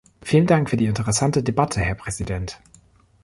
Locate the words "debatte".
1.43-1.79